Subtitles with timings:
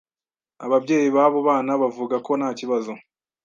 [0.65, 2.91] Ababyeyi b’abo bana bavuga ko ntakibazo